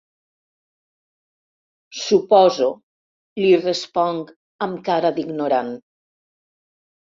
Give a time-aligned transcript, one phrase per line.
[2.05, 4.35] Suposo —li responc,
[4.69, 5.75] amb cara d'ignorant—.